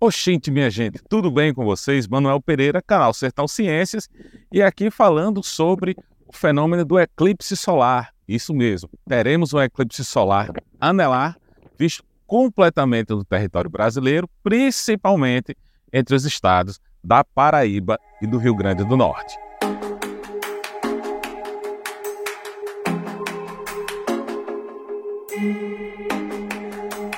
[0.00, 2.06] Oxente, minha gente, tudo bem com vocês?
[2.06, 4.08] Manuel Pereira, canal Sertão Ciências,
[4.52, 8.14] e aqui falando sobre o fenômeno do eclipse solar.
[8.28, 11.36] Isso mesmo, teremos um eclipse solar anelar,
[11.76, 15.56] visto completamente no território brasileiro, principalmente
[15.92, 19.36] entre os estados da Paraíba e do Rio Grande do Norte.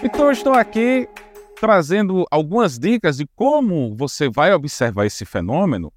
[0.02, 1.06] Então, estou aqui
[1.60, 5.92] trazendo algumas dicas de como você vai observar esse fenômeno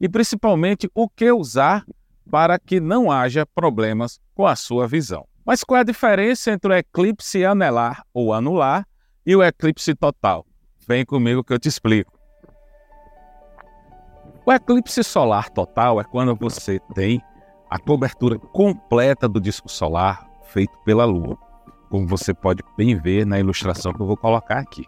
[0.00, 1.84] e principalmente o que usar
[2.30, 5.26] para que não haja problemas com a sua visão.
[5.44, 8.86] Mas qual é a diferença entre o eclipse anelar ou anular
[9.26, 10.46] e o eclipse total?
[10.88, 12.18] Vem comigo que eu te explico.
[14.46, 17.20] O eclipse solar total é quando você tem
[17.68, 21.36] a cobertura completa do disco solar feito pela Lua,
[21.90, 24.84] como você pode bem ver na ilustração que eu vou colocar aqui.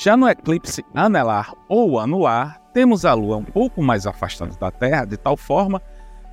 [0.00, 5.04] Já no eclipse anelar ou anular, temos a Lua um pouco mais afastada da Terra,
[5.04, 5.82] de tal forma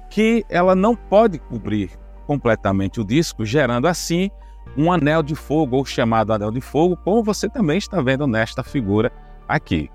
[0.09, 1.91] que ela não pode cobrir
[2.25, 4.31] completamente o disco, gerando assim
[4.77, 8.63] um anel de fogo, ou chamado anel de fogo, como você também está vendo nesta
[8.63, 9.11] figura
[9.49, 9.91] aqui.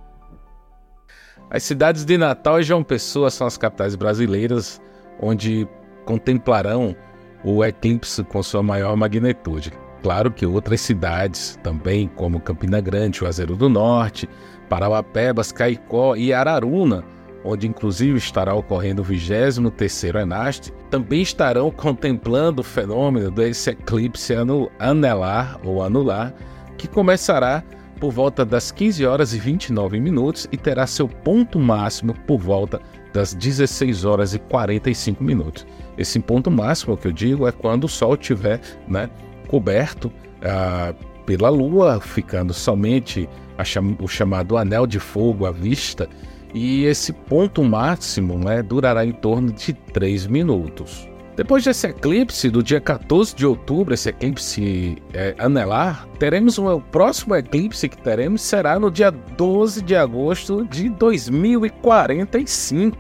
[1.48, 4.82] As cidades de Natal e João Pessoa são as capitais brasileiras
[5.18, 5.66] onde
[6.04, 6.94] contemplarão
[7.42, 9.72] o eclipse com sua maior magnitude.
[10.02, 14.28] Claro que outras cidades também, como Campina Grande, Juazeiro do Norte,
[14.68, 17.04] Parauapebas, Caicó e Araruna,
[17.44, 24.34] onde inclusive estará ocorrendo o 23º Enaste, também estarão contemplando o fenômeno desse eclipse
[24.78, 26.34] anelar ou anular,
[26.76, 27.62] que começará
[28.00, 32.80] por volta das 15 horas e 29 minutos e terá seu ponto máximo por volta
[33.12, 35.64] das 16 horas e 45 minutos.
[35.96, 39.08] Esse ponto máximo que eu digo é quando o Sol estiver né,
[39.52, 40.10] coberto
[40.42, 40.94] ah,
[41.26, 43.28] pela Lua, ficando somente
[43.62, 46.08] cham o chamado anel de fogo à vista,
[46.54, 51.06] e esse ponto máximo né, durará em torno de 3 minutos.
[51.36, 56.80] Depois desse eclipse, do dia 14 de outubro, esse eclipse é, anelar, teremos um, o
[56.80, 62.96] próximo eclipse que teremos será no dia 12 de agosto de 2045,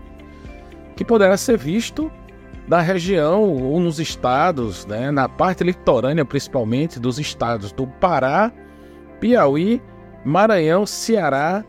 [0.96, 2.10] que poderá ser visto
[2.72, 8.50] da região ou nos estados, né, na parte litorânea principalmente dos estados do Pará,
[9.20, 9.78] Piauí,
[10.24, 11.62] Maranhão, Ceará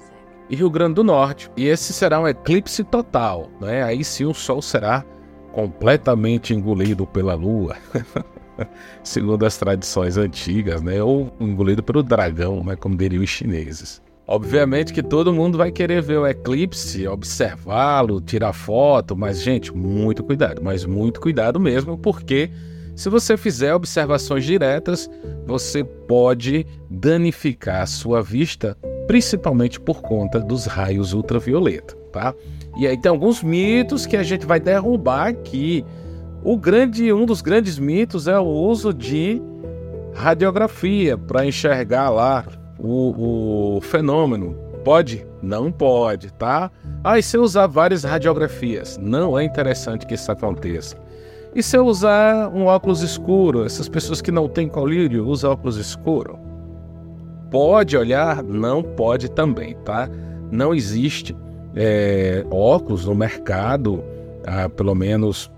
[0.50, 1.52] e Rio Grande do Norte.
[1.58, 3.84] E esse será um eclipse total, né?
[3.84, 5.04] Aí sim o Sol será
[5.52, 7.76] completamente engolido pela Lua,
[9.04, 11.04] segundo as tradições antigas, né?
[11.04, 12.78] Ou engolido pelo dragão, né?
[12.78, 14.02] Como diriam os chineses.
[14.26, 20.24] Obviamente que todo mundo vai querer ver o eclipse, observá-lo, tirar foto, mas gente, muito
[20.24, 22.50] cuidado, mas muito cuidado mesmo, porque
[22.96, 25.10] se você fizer observações diretas,
[25.46, 32.34] você pode danificar a sua vista, principalmente por conta dos raios ultravioleta, tá?
[32.78, 35.84] E aí tem alguns mitos que a gente vai derrubar aqui.
[36.44, 39.42] O grande, um dos grandes mitos é o uso de
[40.14, 42.46] radiografia para enxergar lá
[42.78, 44.56] o, o fenômeno.
[44.84, 45.26] Pode?
[45.42, 46.70] Não pode, tá?
[47.04, 48.98] Ah, e se eu usar várias radiografias?
[48.98, 50.98] Não é interessante que isso aconteça.
[51.56, 53.66] E se eu usar um óculos escuro?
[53.66, 56.38] Essas pessoas que não têm colírio usam óculos escuro?
[57.50, 58.44] Pode olhar?
[58.44, 60.10] Não pode também, tá?
[60.52, 61.36] Não existe
[61.76, 64.04] é, óculos no mercado,
[64.46, 65.52] ah, pelo menos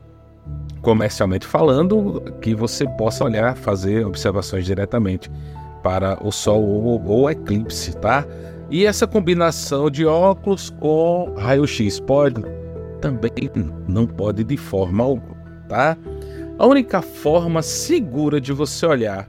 [0.82, 5.32] comercialmente falando, que você possa olhar, fazer observações diretamente
[5.86, 8.26] para o Sol ou, ou eclipse, tá?
[8.72, 12.42] E essa combinação de óculos com raio-x pode?
[13.00, 13.52] Também
[13.88, 15.36] não pode de forma alguma,
[15.70, 15.96] tá?
[16.58, 19.28] A única forma segura de você olhar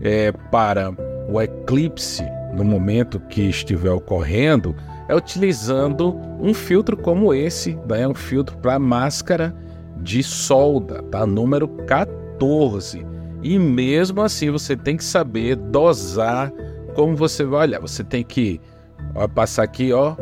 [0.00, 0.94] é, para
[1.28, 2.22] o eclipse
[2.54, 4.76] no momento que estiver ocorrendo
[5.08, 8.06] é utilizando um filtro como esse, né?
[8.06, 9.52] um filtro para máscara
[9.96, 11.26] de solda, tá?
[11.26, 16.52] Número 14 e mesmo assim você tem que saber dosar
[16.94, 17.80] como você vai olhar.
[17.80, 18.60] Você tem que
[19.14, 20.16] ó, passar aqui, ó,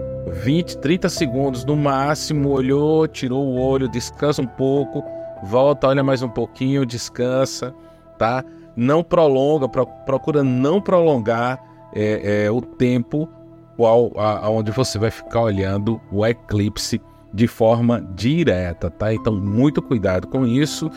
[0.44, 5.02] 20, 30 segundos no máximo, olhou, tirou o olho, descansa um pouco,
[5.44, 7.74] volta, olha mais um pouquinho, descansa,
[8.18, 8.44] tá?
[8.76, 11.58] Não prolonga, pro, procura não prolongar
[11.94, 13.28] é, é, o tempo
[13.76, 17.00] qual, a, aonde você vai ficar olhando o eclipse
[17.32, 19.14] de forma direta, tá?
[19.14, 20.90] Então, muito cuidado com isso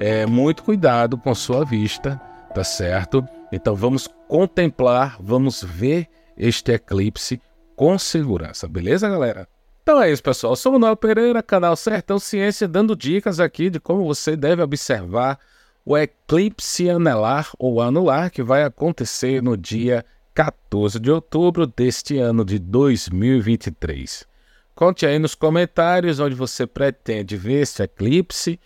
[0.00, 2.16] é, muito cuidado com a sua vista,
[2.54, 3.22] tá certo?
[3.52, 6.08] Então vamos contemplar, vamos ver
[6.38, 7.38] este eclipse
[7.76, 9.46] com segurança, beleza, galera?
[9.82, 10.54] Então é isso, pessoal.
[10.54, 14.62] Eu sou o Manuel Pereira, canal Sertão Ciência, dando dicas aqui de como você deve
[14.62, 15.38] observar
[15.84, 20.04] o eclipse anelar ou anular que vai acontecer no dia
[20.34, 24.26] 14 de outubro deste ano de 2023.
[24.74, 28.58] Conte aí nos comentários onde você pretende ver este eclipse,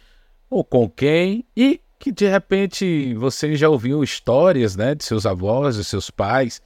[0.54, 5.74] ou com quem, e que de repente você já ouviu histórias né, de seus avós,
[5.74, 6.62] de seus pais,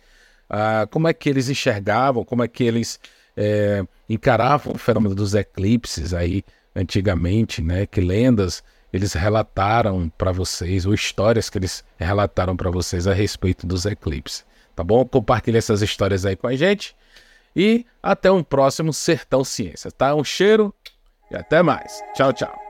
[0.51, 3.01] ah, como é que eles enxergavam, como é que eles
[3.35, 6.45] é, encaravam o fenômeno dos eclipses aí
[6.77, 7.87] antigamente, né?
[7.87, 8.63] Que lendas
[8.93, 14.45] eles relataram para vocês, ou histórias que eles relataram para vocês a respeito dos eclipses.
[14.77, 15.03] Tá bom?
[15.07, 16.95] Compartilhe essas histórias aí com a gente.
[17.57, 20.15] E até um próximo Sertão Ciência, tá?
[20.15, 20.75] Um cheiro
[21.31, 22.03] e até mais.
[22.15, 22.68] Tchau, tchau.